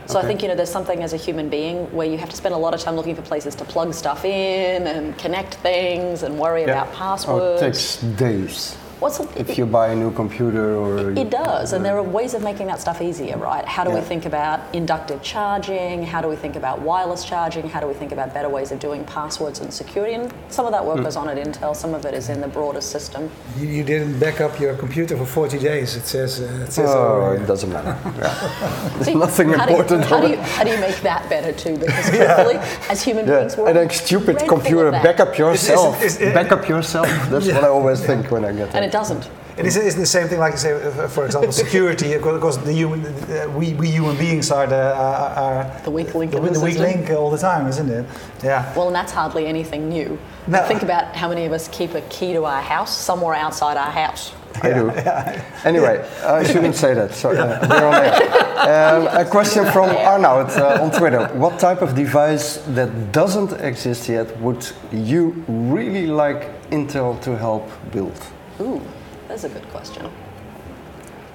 [0.06, 0.24] So okay.
[0.24, 2.54] I think you know there's something as a human being where you have to spend
[2.54, 6.38] a lot of time looking for places to plug stuff in and connect things and
[6.38, 6.82] worry yeah.
[6.82, 7.62] about passwords.
[7.62, 8.76] Oh, it takes days.
[8.98, 12.02] What's a, if you buy a new computer or it, it does, and there are
[12.02, 13.64] ways of making that stuff easier, right?
[13.64, 13.96] How do yeah.
[13.96, 16.02] we think about inductive charging?
[16.02, 17.68] How do we think about wireless charging?
[17.68, 20.14] How do we think about better ways of doing passwords and security?
[20.14, 21.04] And some of that work mm.
[21.04, 21.76] goes on at Intel.
[21.76, 23.30] Some of it is in the broader system.
[23.58, 25.94] You, you didn't back up your computer for 40 days.
[25.94, 26.40] It says.
[26.40, 27.96] Uh, it says oh, it doesn't matter.
[28.16, 28.98] Yeah.
[28.98, 30.02] There's nothing how important.
[30.04, 31.76] Do you, how, do you, how do you make that better too?
[31.86, 32.86] Because hopefully, yeah.
[32.88, 34.90] as human beings, we're and a stupid computer.
[34.90, 35.96] Back up yourself.
[35.96, 37.06] It's, it's, it's, back up yourself.
[37.28, 38.74] That's what I always think when I get.
[38.74, 39.28] And it doesn't.
[39.56, 42.12] It is, it's the same thing, like you say, uh, for example, security.
[42.12, 46.32] Because the human, uh, we, we human beings are the are, the weak link.
[46.32, 48.04] The, the, the weak link all the time, isn't it?
[48.44, 48.74] Yeah.
[48.76, 50.18] Well, and that's hardly anything new.
[50.46, 50.62] No.
[50.64, 53.90] Think about how many of us keep a key to our house somewhere outside our
[53.90, 54.34] house.
[54.62, 54.86] I do.
[54.94, 55.44] Yeah.
[55.64, 57.14] Anyway, I shouldn't say that.
[57.14, 58.46] So uh, we're on air.
[58.66, 61.28] Um, a question from Arnoud uh, on Twitter.
[61.34, 67.70] What type of device that doesn't exist yet would you really like Intel to help
[67.90, 68.20] build?
[68.60, 68.82] Ooh.
[69.28, 70.06] That's a good question.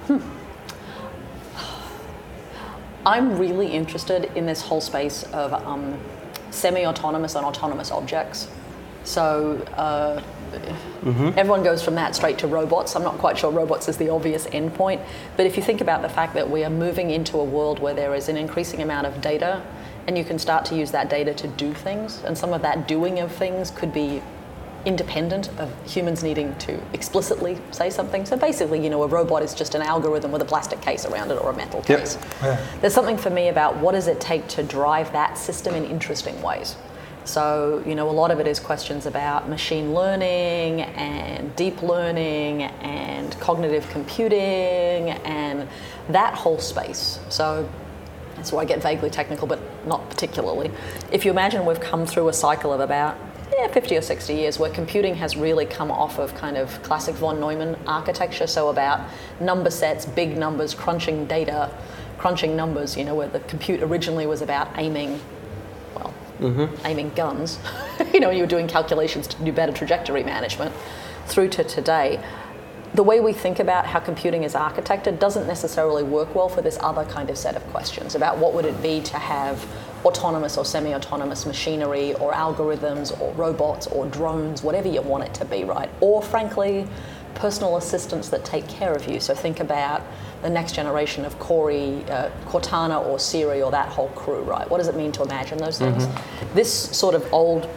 [0.08, 0.20] Hmm.
[3.06, 6.00] I'm really interested in this whole space of um,
[6.52, 8.48] semi-autonomous and autonomous objects.
[9.04, 10.22] So uh,
[11.02, 11.32] mm-hmm.
[11.38, 12.96] everyone goes from that straight to robots.
[12.96, 15.04] I'm not quite sure robots is the obvious endpoint,
[15.36, 17.96] but if you think about the fact that we are moving into a world where
[17.96, 19.64] there is an increasing amount of data,
[20.08, 22.88] and you can start to use that data to do things, and some of that
[22.88, 24.22] doing of things could be
[24.86, 28.26] independent of humans needing to explicitly say something.
[28.26, 31.32] So basically, you know, a robot is just an algorithm with a plastic case around
[31.32, 32.00] it or a metal yep.
[32.00, 32.18] case.
[32.42, 32.66] Yeah.
[32.82, 36.42] There's something for me about what does it take to drive that system in interesting
[36.42, 36.76] ways.
[37.24, 42.64] So, you know, a lot of it is questions about machine learning and deep learning
[42.64, 45.68] and cognitive computing and
[46.10, 47.20] that whole space.
[47.30, 47.70] So,
[48.36, 50.72] that's why I get vaguely technical, but not particularly.
[51.12, 53.16] If you imagine we've come through a cycle of about
[53.58, 57.16] yeah, 50 or 60 years where computing has really come off of kind of classic
[57.16, 59.02] von Neumann architecture, so about
[59.40, 61.72] number sets, big numbers, crunching data,
[62.18, 65.20] crunching numbers, you know, where the compute originally was about aiming,
[65.96, 66.86] well, mm-hmm.
[66.86, 67.60] aiming guns,
[68.14, 70.74] you know, you were doing calculations to do better trajectory management,
[71.26, 72.24] through to today.
[72.94, 76.78] The way we think about how computing is architected doesn't necessarily work well for this
[76.82, 79.66] other kind of set of questions about what would it be to have
[80.06, 85.34] autonomous or semi autonomous machinery or algorithms or robots or drones, whatever you want it
[85.36, 85.90] to be, right?
[86.00, 86.88] Or frankly,
[87.36, 89.20] personal assistants that take care of you.
[89.20, 90.04] So think about
[90.42, 94.70] the next generation of Corey, uh, Cortana or Siri or that whole crew, right?
[94.70, 96.08] What does it mean to imagine those things?
[96.54, 97.70] This sort of old,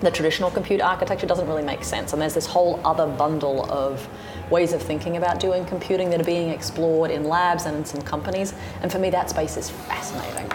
[0.00, 2.12] the traditional compute architecture doesn't really make sense.
[2.12, 4.08] And there's this whole other bundle of
[4.50, 8.02] ways of thinking about doing computing that are being explored in labs and in some
[8.02, 8.54] companies.
[8.82, 10.50] And for me, that space is fascinating.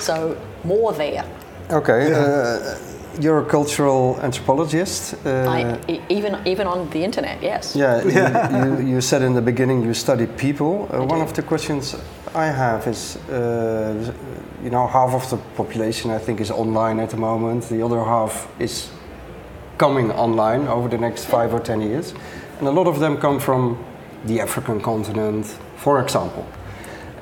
[0.00, 1.24] So more there.
[1.70, 2.76] Okay, uh,
[3.20, 5.14] you're a cultural anthropologist.
[5.26, 7.74] Uh, I, e- even even on the internet, yes.
[7.76, 8.02] yeah,
[8.54, 10.88] You, you, you said in the beginning you study people.
[10.90, 11.24] Uh, one do.
[11.24, 11.96] of the questions
[12.34, 14.12] I have is, uh,
[14.62, 17.68] you know, half of the population I think is online at the moment.
[17.68, 18.90] The other half is
[19.78, 22.14] coming online over the next five or ten years,
[22.58, 23.76] and a lot of them come from
[24.26, 26.44] the African continent, for example.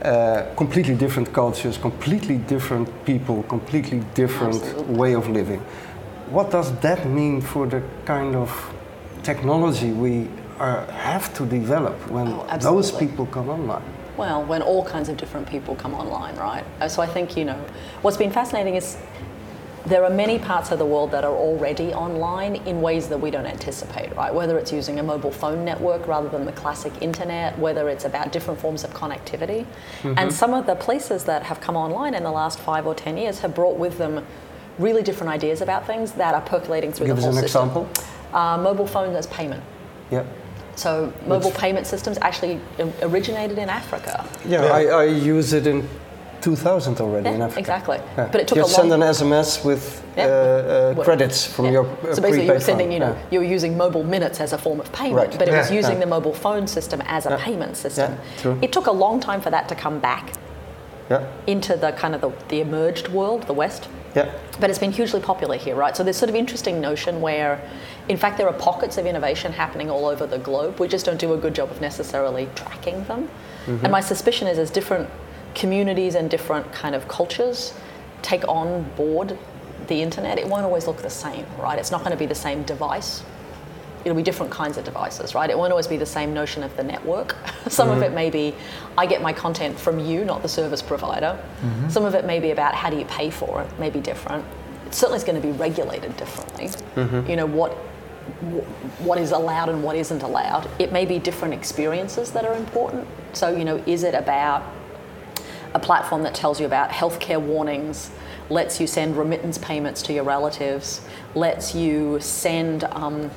[0.07, 4.95] Uh, completely different cultures, completely different people, completely different Absolutely.
[4.95, 5.61] way of living.
[6.31, 8.51] What does that mean for the kind of
[9.25, 10.29] technology we
[10.61, 13.83] are, have to develop when Oh, those people come online?
[14.17, 16.65] Well, when all kinds of different people come online, right?
[16.81, 17.59] Uh, So I think, you know,
[18.03, 18.97] what's been fascinating is
[19.87, 23.31] there are many parts of the world that are already online in ways that we
[23.31, 24.35] don't anticipate, right?
[24.35, 28.33] Whether it's using a mobile phone network rather than the classic internet, whether it's about
[28.33, 29.65] different forms of connectivity.
[30.03, 33.17] And some of the places that have come online in the last five or 10
[33.17, 34.27] years have brought with them
[34.79, 37.69] really different ideas about things that are percolating through Give the us whole an system.
[37.69, 37.89] example.
[38.33, 39.63] Uh, mobile phones as payment.
[40.11, 40.25] Yeah.
[40.75, 42.61] So mobile payment systems actually
[43.03, 44.29] originated in Africa.
[44.45, 44.73] Yeah, Yeah.
[44.73, 45.89] I, I use it in
[46.47, 47.59] 2000 already in Africa.
[47.59, 47.99] exactly.
[48.15, 49.83] But it took Just a long send an SMS with
[50.17, 52.93] uh, uh, credits from your uh, so basically you were sending, phone.
[52.93, 55.39] you know, you were using mobile minutes as a form of payment, Right.
[55.41, 58.11] but it was using the mobile phone system as a payment system.
[58.63, 60.25] It took a long time for that to come back
[61.11, 63.83] Yeah, into the kind of the, the emerged world, the West.
[64.15, 64.31] yeah,
[64.61, 65.95] But it's been hugely popular here, right?
[65.97, 67.55] So there's sort of interesting notion where,
[68.09, 70.73] in fact, there are pockets of innovation happening all over the globe.
[70.81, 73.29] We just don't do a good job of necessarily tracking them.
[73.83, 75.09] And my suspicion is, as different
[75.57, 77.75] communities and different kind of cultures
[78.23, 79.37] take on board
[79.89, 81.79] the internet, it won't always look the same, right?
[81.79, 83.23] It's not going to be the same device.
[84.05, 85.49] It'll be different kinds of devices, right?
[85.49, 87.37] It won't always be the same notion of the network.
[87.69, 88.15] Some of it mm-hmm.
[88.15, 88.55] may be,
[88.99, 91.39] I get my content from you, not the service provider.
[91.63, 91.89] Mm-hmm.
[91.89, 94.45] Some of it may be about how do you pay for it, may be different.
[94.87, 96.67] It certainly is going to be regulated differently.
[96.67, 97.31] Mm-hmm.
[97.31, 97.73] You know, what,
[99.01, 100.69] what is allowed and what isn't allowed.
[100.79, 103.09] It may be different experiences that are important.
[103.33, 104.63] So, you know, is it about
[105.77, 108.11] a platform that tells you about healthcare warnings,
[108.49, 111.03] lets you send remittance payments to your relatives,
[111.35, 113.31] lets you send um,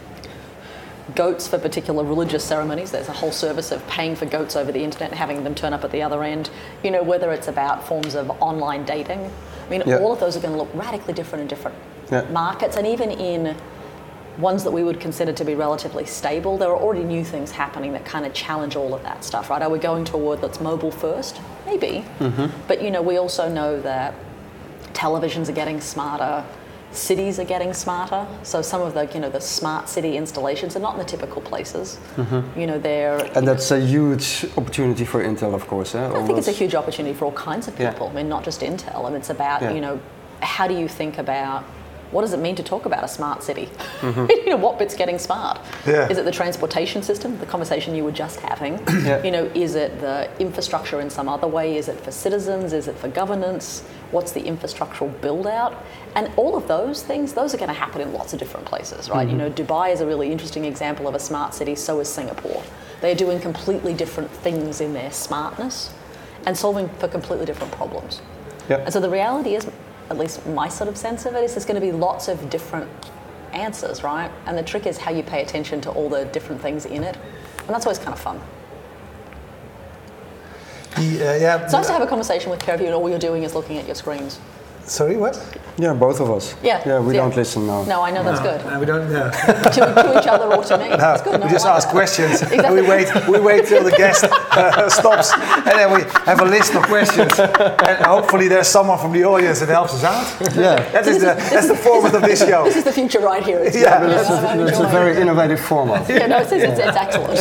[1.15, 2.91] goats for particular religious ceremonies.
[2.91, 5.73] There's a whole service of paying for goats over the internet and having them turn
[5.73, 6.49] up at the other end.
[6.81, 9.29] You know, whether it's about forms of online dating.
[9.65, 9.97] I mean, Yeah.
[9.97, 11.75] all of those are going to look radically different in different
[12.09, 12.21] Yeah.
[12.31, 13.53] markets and even in
[14.39, 17.91] ones that we would consider to be relatively stable, there are already new things happening
[17.93, 19.61] that kind of challenge all of that stuff, right?
[19.61, 21.41] Are we going to a world that's mobile first?
[21.65, 22.05] Maybe.
[22.67, 24.13] But you know, we also know that
[24.93, 26.43] televisions are getting smarter,
[26.91, 28.25] cities are getting smarter.
[28.43, 31.41] So some of the, you know, the smart city installations are not in the typical
[31.41, 31.99] places.
[32.55, 35.95] You know, they're and that's a huge opportunity for Intel, of course.
[35.95, 36.07] Eh?
[36.07, 37.91] I think it's a huge opportunity for all kinds of Yeah.
[37.91, 38.07] people.
[38.07, 39.05] I mean, not just Intel.
[39.05, 39.71] And it's about, Yeah.
[39.71, 39.99] you know,
[40.41, 41.63] how do you think about
[42.11, 43.69] what does it mean to talk about a smart city?
[44.01, 44.25] Mm-hmm.
[44.29, 45.59] you know, what bit's getting smart?
[45.85, 46.09] Yeah.
[46.09, 48.79] Is it the transportation system, the conversation you were just having?
[48.99, 49.23] Yeah.
[49.23, 51.77] You know, is it the infrastructure in some other way?
[51.77, 52.73] Is it for citizens?
[52.73, 53.81] Is it for governance?
[54.11, 55.83] What's the infrastructural build out?
[56.15, 59.09] And all of those things, those are going to happen in lots of different places,
[59.09, 59.27] right?
[59.27, 59.39] Mm-hmm.
[59.39, 62.61] You know, Dubai is a really interesting example of a smart city, so is Singapore.
[62.99, 65.93] They're doing completely different things in their smartness
[66.45, 68.21] and solving for completely different problems.
[68.69, 68.77] Yeah.
[68.77, 69.67] And so the reality is,
[70.09, 72.49] at least my sort of sense of it, is there's going to be lots of
[72.49, 72.89] different
[73.53, 74.31] answers, right?
[74.45, 77.17] And the trick is how you pay attention to all the different things in it.
[77.59, 78.39] And that's always kind of fun.
[80.95, 81.63] The, uh, yeah.
[81.63, 83.53] It's nice to have a conversation with pair of you and all you're doing is
[83.55, 84.39] looking at your screens.
[84.83, 85.39] Sorry, what?
[85.77, 86.55] Yeah, both of us.
[86.63, 86.81] Yeah.
[86.85, 87.21] Yeah, we Yeah.
[87.21, 87.83] don't listen now.
[87.83, 88.65] No, I know that's good.
[88.65, 89.11] No, we don't.
[89.11, 89.29] No.
[89.29, 90.89] to, to each other or to me.
[90.89, 91.39] That's good.
[91.39, 91.93] No, we just like ask that.
[91.93, 92.41] questions.
[92.41, 93.07] and we wait.
[93.27, 94.25] We wait till the guest
[94.89, 97.39] stops, and then we have a list of questions.
[97.39, 100.25] And hopefully, there's someone from the audience that helps us out.
[100.55, 100.89] Yeah.
[100.91, 102.63] That is the that's the format of this show.
[102.65, 103.59] This is the future right here.
[103.59, 103.99] It's Yeah.
[103.99, 104.11] good.
[104.11, 106.07] It's a, I'm it's a very innovative format.
[106.09, 107.39] Yeah, no, it's, it's, it's excellent.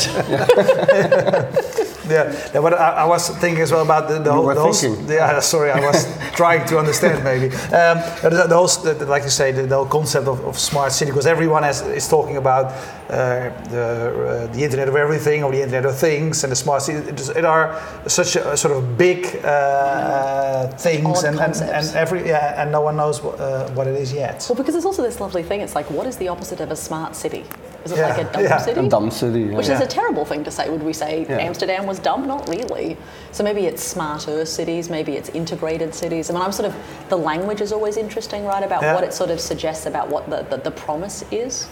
[2.08, 4.44] Yeah, yeah but I, I, was thinking as well about the, the whole.
[4.44, 7.54] were the whole yeah, sorry, I was trying to understand maybe.
[7.54, 10.92] Um, the, the whole, the, like you say, the, the whole concept of, of smart
[10.92, 12.72] city, because everyone has, is talking about
[13.10, 16.82] uh, the, uh, the Internet of Everything or the Internet of Things and the smart
[16.82, 17.07] city.
[17.08, 22.26] It, is- it are such a, sort of big uh, things, and, and, and every
[22.28, 24.46] yeah, and no one knows what, uh, what it is yet.
[24.48, 25.60] Well, because there's also this lovely thing.
[25.60, 27.44] It's like, what is the opposite of a smart city?
[27.84, 28.58] Is it Yeah, like a dumb yeah.
[28.58, 28.80] city?
[28.80, 29.40] A dumb city.
[29.40, 29.56] yeah.
[29.56, 30.68] Which is a terrible thing to say.
[30.68, 31.38] Would we say Yeah.
[31.38, 32.26] Amsterdam was dumb?
[32.26, 32.96] Not really.
[33.32, 36.28] So maybe it's smarter cities, maybe it's integrated cities.
[36.28, 36.74] I mean, I'm sort of,
[37.08, 38.62] the language is always interesting, right?
[38.64, 38.94] About Yeah.
[38.94, 41.68] what it sort of suggests about what the, the, the promise is.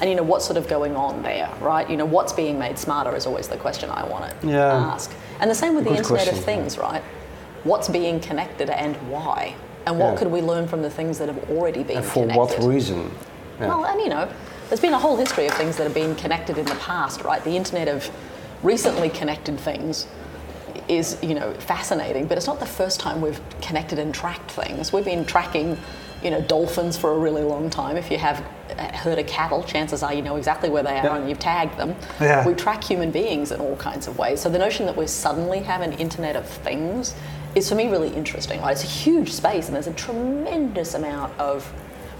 [0.00, 1.88] And, you know, what's sort of going on there, right?
[1.88, 4.72] You know, what's being made smarter is always the question I want to Yeah.
[4.74, 5.12] ask.
[5.40, 7.02] And the same with the Good Internet of Things, right?
[7.64, 9.54] What's being connected and why?
[9.86, 10.16] And what Yeah.
[10.16, 12.38] could we learn from the things that have already been and for connected?
[12.60, 13.10] what reason?
[13.60, 13.68] Yeah.
[13.68, 14.26] Well, and you know,
[14.70, 17.42] there's been a whole history of things that have been connected in the past, right?
[17.44, 18.10] The internet of
[18.62, 20.06] recently connected things
[20.88, 24.92] is, you know, fascinating, but it's not the first time we've connected and tracked things.
[24.92, 25.76] We've been tracking,
[26.22, 27.96] you know, dolphins for a really long time.
[27.96, 28.42] If you have
[28.80, 31.16] a herd of cattle, chances are you know exactly where they are Yeah.
[31.16, 31.94] and you've tagged them.
[32.20, 32.46] Yeah.
[32.46, 34.40] We track human beings in all kinds of ways.
[34.40, 37.14] So the notion that we suddenly have an internet of things
[37.54, 38.60] is for me really interesting.
[38.60, 38.72] Right?
[38.72, 41.70] It's a huge space and there's a tremendous amount of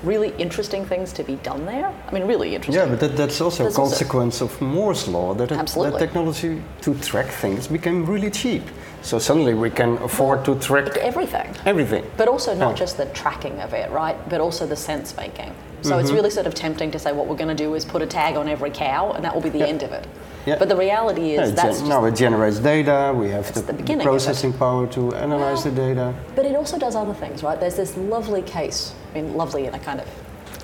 [0.03, 1.92] really interesting things to be done there.
[2.09, 2.83] I mean, really interesting.
[2.83, 5.99] Yeah, but that, that's also There's a also- consequence of Moore's law that, it, that
[5.99, 8.62] technology to track things became really cheap.
[9.03, 11.55] So suddenly we can afford to track Everything.
[11.64, 12.05] everything.
[12.16, 12.77] But also not Yeah.
[12.77, 14.16] just the tracking of it, right?
[14.29, 15.55] But also the sense making.
[15.83, 16.01] So Mm-hmm.
[16.01, 18.07] it's really sort of tempting to say what we're going to do is put a
[18.07, 19.66] tag on every cow and that will be the Yeah.
[19.66, 20.07] end of it.
[20.47, 20.57] Yeah.
[20.59, 23.73] But the reality is it that's gen- now it generates data, we have the, the
[23.75, 26.14] beginning processing power to analyze the data.
[26.35, 27.59] But it also does other things, right?
[27.61, 30.07] There's this lovely case, I mean, lovely in a kind of,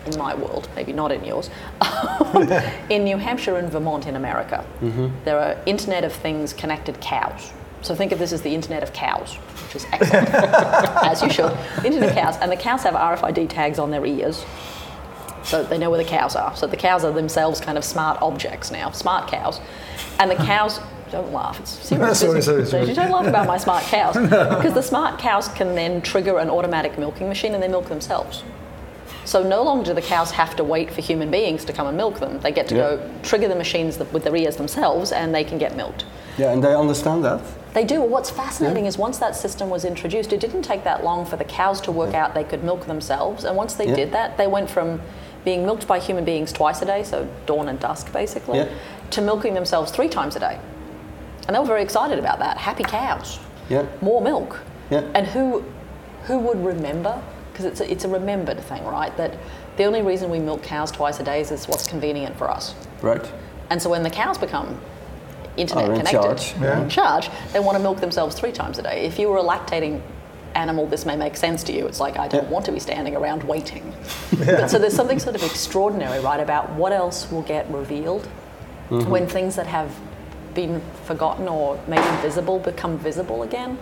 [0.07, 1.51] in my world, maybe not in yours,
[2.91, 4.65] in New Hampshire and Vermont in America.
[5.25, 7.53] There are Internet of Things connected cows.
[7.83, 10.29] So think of this as the Internet of cows, which is excellent,
[11.05, 11.57] as you should.
[11.85, 14.45] Internet of cows, and the cows have RFID tags on their ears,
[15.47, 16.55] so they know where the cows are.
[16.57, 19.61] So the cows are themselves kind of smart objects now, smart cows,
[20.19, 20.81] and the cows.
[21.13, 21.61] Don't laugh.
[21.61, 22.19] It's serious.
[22.19, 22.89] Sorry, sorry, sorry.
[22.89, 26.51] You don't laugh about my smart cows because the smart cows can then trigger an
[26.51, 28.43] automatic milking machine and they milk themselves.
[29.25, 31.97] So no longer do the cows have to wait for human beings to come and
[31.97, 32.41] milk them.
[32.41, 32.81] They get to Yeah.
[32.97, 36.05] go trigger the machines with their ears themselves and they can get milked.
[36.39, 37.41] Yeah, and they understand that.
[37.73, 38.01] They do.
[38.01, 41.37] Well, what's fascinating is once that system was introduced, it didn't take that long for
[41.37, 43.45] the cows to work out they could milk themselves.
[43.45, 43.95] And once they Yeah.
[43.95, 45.01] did that, they went from
[45.47, 48.69] being milked by human beings twice a day, so dawn and dusk basically, Yeah.
[49.11, 50.59] to milking themselves three times a day.
[51.47, 52.59] And they were very excited about that.
[52.59, 53.39] Happy cows.
[53.69, 53.87] Yeah.
[54.01, 54.61] More milk.
[54.91, 55.05] Yeah.
[55.15, 55.63] And who,
[56.25, 57.23] who would remember?
[57.53, 59.17] Because it's a, it's a remembered thing, right?
[59.17, 59.39] That
[59.77, 62.75] the only reason we milk cows twice a day is it's what's convenient for us.
[63.01, 63.33] Right.
[63.71, 66.83] And so when the cows become oh, internet Are in connected, charge, yeah.
[66.83, 69.07] in charge, they want to milk themselves three times a day.
[69.07, 70.03] If you were a lactating
[70.57, 71.87] animal, this may make sense to you.
[71.87, 72.51] It's like I don't Yeah.
[72.51, 73.93] want to be standing around waiting.
[74.39, 78.27] But so there's something sort of extraordinary, right, about what else will get revealed
[78.91, 79.11] Mm-hmm.
[79.11, 79.91] when things that have
[80.55, 83.77] been forgotten or made invisible become visible again.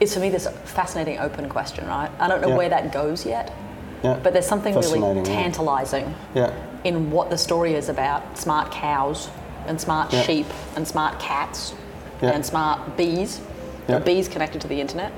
[0.00, 2.10] It's for me this fascinating open question, right?
[2.18, 2.56] I don't know Yeah.
[2.56, 3.52] where that goes yet,
[4.02, 4.16] Yeah.
[4.22, 6.52] but there's something really tantalizing Yeah.
[6.84, 9.28] in what the story is about smart cows
[9.66, 10.22] and smart Yeah.
[10.22, 11.74] sheep and smart cats
[12.22, 12.30] Yeah.
[12.30, 13.40] and smart bees.
[13.88, 13.98] Yeah.
[13.98, 15.12] The bees connected to the internet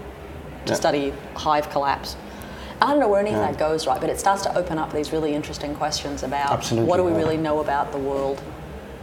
[0.67, 0.77] to Yeah.
[0.77, 2.17] study hive collapse.
[2.81, 3.47] I don't know where any of Yeah.
[3.53, 4.01] that goes, right?
[4.01, 7.13] But it starts to open up these really interesting questions about Absolutely, what do we
[7.13, 7.19] yeah.
[7.19, 8.41] really know about the world?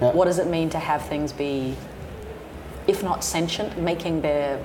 [0.02, 0.12] Yeah.
[0.12, 1.76] What does it mean to have things be,
[2.88, 4.60] if not sentient, making their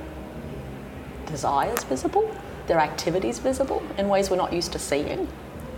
[1.27, 2.31] desires visible,
[2.67, 5.29] their activities visible in ways we're not used to seeing?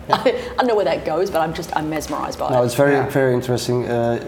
[0.09, 2.59] I, don't know where that goes, but I'm just I'm mesmerized by No, it.
[2.59, 3.09] No, it's very, Yeah.
[3.09, 3.88] very interesting.
[3.88, 4.24] Uh,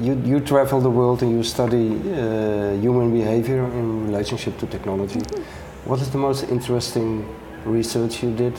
[0.00, 5.20] you, you travel the world and you study uh, human behavior in relationship to technology.
[5.20, 5.42] Mm-hmm.
[5.84, 7.28] What is the most interesting
[7.64, 8.54] research you did?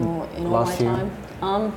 [0.00, 0.96] Oh, in all last my year?
[0.96, 1.10] time.
[1.42, 1.72] Um,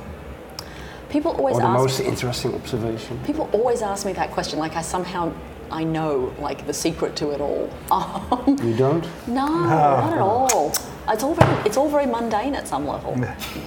[1.10, 1.78] people always Or the ask.
[1.80, 3.20] most interesting observation?
[3.24, 5.32] People always ask me that question, like I somehow
[5.70, 7.68] I know like the secret to it all.
[7.92, 9.06] Um, You don't?
[9.28, 10.72] no, not at all.
[11.08, 13.12] It's all very it's all very mundane at some level,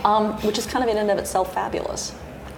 [0.06, 2.14] um, which is kind of in and of itself fabulous.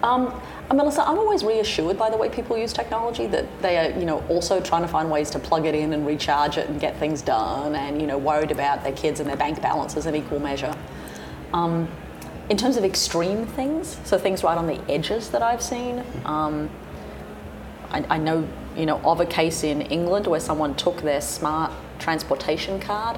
[0.05, 0.39] Um,
[0.71, 4.19] Melissa, I'm always reassured by the way people use technology that they are, you know,
[4.29, 7.23] also trying to find ways to plug it in and recharge it and get things
[7.23, 10.75] done, and you know, worried about their kids and their bank balances in equal measure.
[11.53, 11.87] Um,
[12.49, 16.69] in terms of extreme things, so things right on the edges that I've seen, um,
[17.89, 18.47] I, I know,
[18.77, 23.17] you know, of a case in England where someone took their smart transportation card,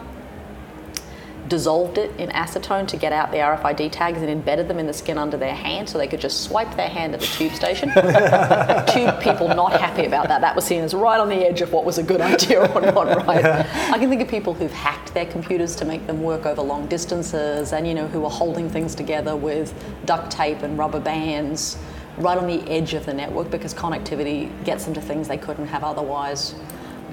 [1.48, 4.93] dissolved it in acetone to get out the RFID tags and embedded them in the
[4.93, 7.89] skin under their hand so they could just swipe their hand at the tube station.
[8.88, 10.41] tube people not happy about that.
[10.41, 12.82] That was seen as right on the edge of what was a good idea or
[12.82, 13.45] not, right?
[13.45, 16.88] I can think of people who've hacked their computers to make them work over long
[16.88, 19.74] distances and, you know, who are holding things together with
[20.06, 21.78] duct tape and rubber bands
[22.18, 25.68] right on the edge of the network because connectivity gets them to things they couldn't
[25.68, 26.56] have otherwise.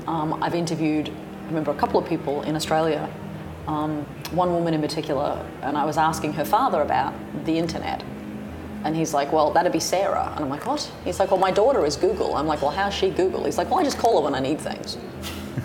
[0.07, 3.11] Um, I've interviewed, I remember a couple of people in Australia
[3.67, 8.03] um, one woman in particular, and I was asking her father about the internet.
[8.85, 10.31] And he's like, well, that'd be Sarah.
[10.37, 10.91] And I'm like, what?
[11.05, 12.37] He's like, well, my daughter is Google.
[12.37, 13.45] I'm like, well, how's she Google?
[13.45, 14.99] He's like, well, I just call her when I need things.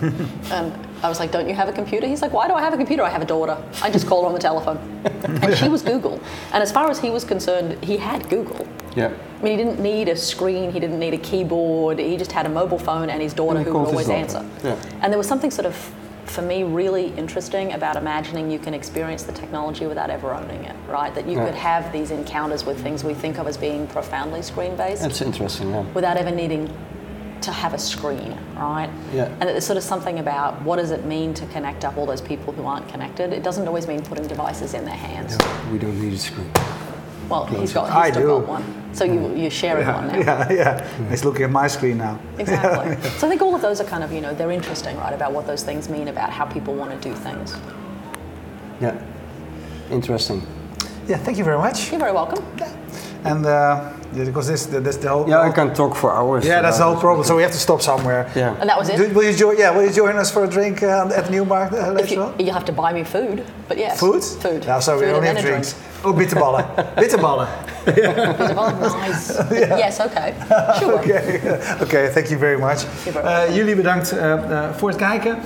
[0.00, 0.72] and
[1.02, 2.06] I was like, don't you have a computer?
[2.06, 3.02] He's like, why do I have a computer?
[3.02, 3.62] I have a daughter.
[3.82, 4.78] I just call her on the telephone.
[5.24, 6.20] and she was Google.
[6.54, 8.66] And as far as he was concerned, he had Google.
[8.96, 9.12] Yeah.
[9.38, 12.46] I mean, he didn't need a screen, he didn't need a keyboard, he just had
[12.46, 14.44] a mobile phone and his daughter And who would always answer.
[14.64, 14.76] Yeah.
[15.02, 15.94] And there was something sort of,
[16.30, 20.76] for me, really interesting about imagining you can experience the technology without ever owning it,
[20.88, 21.12] right?
[21.14, 21.46] That you Yeah.
[21.46, 25.20] could have these encounters with things we think of as being profoundly screen based That's
[25.20, 25.82] interesting, yeah.
[25.92, 26.70] without ever needing
[27.40, 28.90] to have a screen, right?
[29.12, 29.24] Yeah.
[29.40, 32.20] And there's sort of something about what does it mean to connect up all those
[32.20, 33.32] people who aren't connected?
[33.32, 35.36] It doesn't always mean putting devices in their hands.
[35.72, 36.50] We don't need a screen.
[37.30, 38.46] Well, he's got, he's I still do.
[38.46, 38.94] got one.
[38.94, 40.18] So you, you're sharing one now.
[40.18, 41.08] Yeah, yeah.
[41.08, 42.18] He's looking at my screen now.
[42.38, 43.10] Exactly.
[43.18, 45.32] so I think all of those are kind of, you know, they're interesting, right, about
[45.32, 47.56] what those things mean about how people want to do things.
[48.80, 49.00] Yeah.
[49.90, 50.44] Interesting.
[51.06, 51.90] Yeah, thank you very much.
[51.90, 52.44] You're very welcome.
[53.24, 55.28] And uh, yeah, because this, this the whole.
[55.28, 56.44] Yeah, I can talk for hours.
[56.44, 57.26] Yeah, that's the whole problem.
[57.26, 58.30] So we have to stop somewhere.
[58.34, 58.60] Yeah.
[58.60, 58.96] And that was it.
[58.96, 59.56] Do- will you join?
[59.58, 62.34] Yeah, will you join us for a drink uh, at Newmark uh, later you, on?
[62.38, 63.98] you have to buy me food, but yes.
[63.98, 64.22] Food?
[64.24, 64.66] Food.
[64.66, 65.74] No, so we only have drinks.
[66.04, 66.64] Oh, bitterballen.
[66.96, 67.48] bitterballen.
[67.84, 68.54] drink.
[68.56, 69.38] Oh, nice.
[69.82, 70.34] Yes, okay.
[70.78, 70.94] Sure.
[70.94, 71.22] Oké,
[71.82, 72.84] Oké, thank you very much.
[73.06, 73.54] Eh, welcome.
[73.54, 75.38] jullie bedankt eh, eh, voor het kijken.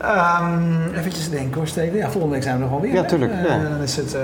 [0.00, 1.96] Ehm even denken hoor, Steven.
[1.96, 2.92] Ja, volgende week zijn we nog wel weer.
[2.92, 3.58] Ja, tuurlijk, Eh, ja.
[3.68, 4.14] Dan is het...
[4.14, 4.20] eh,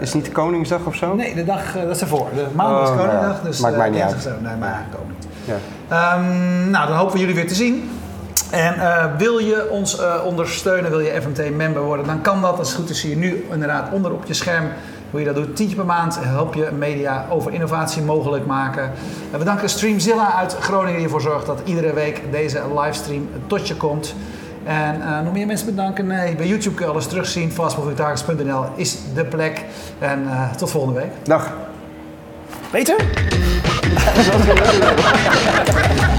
[0.00, 1.14] Is het niet de Koningsdag of zo?
[1.14, 2.26] nee, de dag, eh, dat is ervoor.
[2.34, 3.60] De maandag is Oh, Koningsdag, dus...
[3.60, 4.22] Maakt mij niet uit.
[4.22, 4.30] zo.
[4.42, 5.26] Nee, maar eigenlijk ook niet.
[5.44, 5.54] Ja.
[5.88, 7.90] Ehm, nou, dan hopen we jullie weer te zien.
[8.50, 8.74] En
[9.18, 12.58] wil je ons ondersteunen, wil je FMT-member worden, dan kan dat.
[12.58, 14.64] Als het goed is, zie je nu inderdaad onder op je scherm
[15.10, 15.56] hoe je dat doet.
[15.56, 18.90] Tientje per maand help je media over innovatie mogelijk maken.
[19.32, 23.68] En we danken Streamzilla uit Groningen die ervoor zorgt dat iedere week deze livestream tot
[23.68, 24.14] je komt.
[24.66, 26.06] En eh, nog meer mensen bedanken.
[26.06, 27.52] Nee, bij YouTube kun je alles terugzien.
[27.52, 29.64] Fastmovingtargets.nl is de plek.
[29.98, 31.10] En eh, tot volgende week.
[31.24, 31.52] Dag.
[32.70, 32.96] Peter?